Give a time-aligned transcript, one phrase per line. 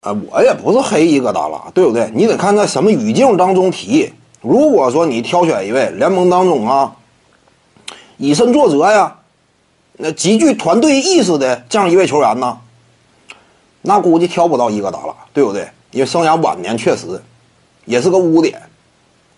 [0.00, 2.10] 啊，我也不是黑伊戈达拉，对不对？
[2.14, 4.10] 你得看在什么语境当中提。
[4.40, 6.96] 如果说你挑选一位联盟当中啊，
[8.16, 9.18] 以身作则呀，
[9.98, 12.58] 那极具团队意识的这样一位球员呢，
[13.82, 15.68] 那估计挑不到伊戈达拉，对不对？
[15.90, 17.20] 因为生涯晚年确实
[17.84, 18.58] 也是个污点。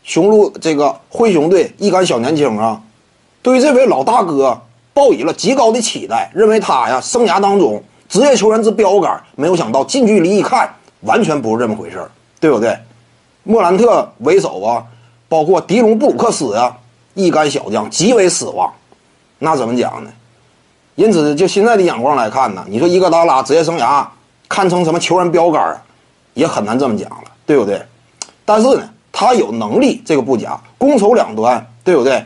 [0.05, 2.81] 雄鹿这个灰熊队一干小年轻啊，
[3.43, 4.61] 对于这位老大哥
[4.95, 7.83] 抱以了极高的期待，认为他呀生涯当中。
[8.13, 10.69] 职业球员之标杆，没有想到近距离一看，
[11.01, 12.07] 完全不是这么回事
[12.39, 12.77] 对不对？
[13.43, 14.85] 莫兰特为首啊，
[15.31, 16.77] 包括迪隆布鲁克斯啊，
[17.15, 18.71] 一干小将极为失望。
[19.39, 20.11] 那怎么讲呢？
[20.95, 24.05] 因此，就现在的眼光来看呢，你说伊戈达拉职业生涯
[24.47, 25.83] 堪称什么球员标杆啊，
[26.35, 27.81] 也很难这么讲了，对不对？
[28.45, 32.23] 但是呢，他有能力，这个不假，攻守两端，对不对？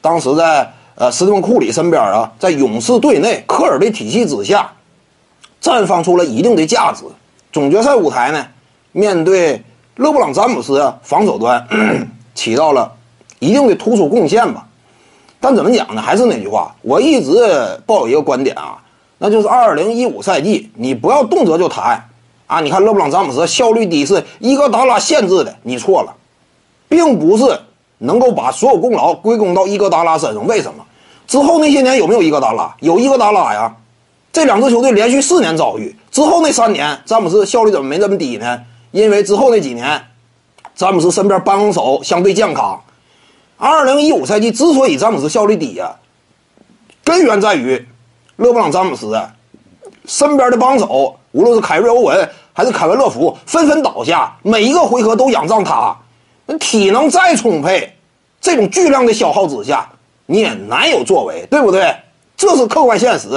[0.00, 4.72] 当时在呃斯蒂芬库里身边啊，在勇士队内科尔的体系之下。
[5.60, 7.04] 绽放出了一定的价值。
[7.52, 8.46] 总决赛舞台呢，
[8.92, 9.62] 面对
[9.96, 11.66] 勒布朗詹姆斯，防守端
[12.34, 12.92] 起到了
[13.38, 14.66] 一定的突出贡献吧。
[15.40, 16.02] 但怎么讲呢？
[16.02, 17.32] 还是那句话，我一直
[17.86, 18.78] 抱有一个观点啊，
[19.18, 22.04] 那就是二零一五赛季，你不要动辄就谈
[22.46, 22.60] 啊。
[22.60, 26.14] 你看勒布朗詹姆斯效率低是伊戈达拉限制的，你错了，
[26.88, 27.60] 并不是
[27.98, 30.46] 能够把所有功劳归功到伊戈达拉身上。
[30.46, 30.84] 为什么？
[31.26, 32.74] 之后那些年有没有伊戈达拉？
[32.80, 33.74] 有伊戈达拉呀。
[34.38, 38.62] 这两支球队连续四年遭遇之后那三年，詹姆斯效率怎么没这么低呢？
[38.92, 40.00] 因为之后那几年，
[40.76, 42.80] 詹姆斯身边帮手相对健康。
[43.56, 45.96] 二零一五赛季之所以詹姆斯效率低呀，
[47.02, 47.84] 根源在于
[48.36, 49.12] 勒布朗詹姆斯
[50.06, 55.96] 身边的帮手，无论是凯瑞欧文还是凯文乐福，纷纷倒下，每一个回合都仰仗他。
[56.46, 57.92] 那体能再充沛，
[58.40, 59.90] 这种巨量的消耗之下，
[60.26, 61.92] 你也难有作为，对不对？
[62.36, 63.28] 这是客观现实。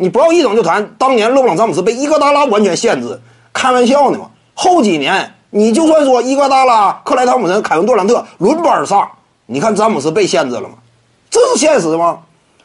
[0.00, 3.20] 你不要一整就谈当年勒布朗詹姆斯被伊戈达拉完全限制，
[3.52, 4.30] 开玩笑呢嘛？
[4.54, 9.06] 后几年你就算说伊戈达拉、克莱汤普森、凯文杜兰特轮班上，
[9.44, 10.70] 你看詹姆斯被限制了吗？
[11.28, 12.20] 这是现实吗？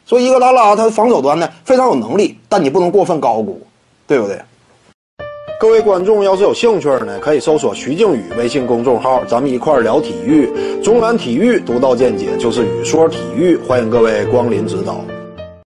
[0.06, 3.60] 说伊戈达拉他防守端呢非常有能力，但你不能过分高估，
[4.08, 4.40] 对不对？
[5.60, 10.50] 各位观众要是有兴趣呢，可以搜索徐静宇微信公众号，咱们一块聊体育，
[10.82, 15.02] 中南体育独到见解就是语说体育，欢迎各位光临指导。